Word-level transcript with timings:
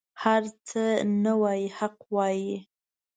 هر 0.23 0.43
څه 0.67 0.83
نه 1.23 1.33
وايي 1.41 1.67
حق 1.77 1.97
وايي. 2.15 2.53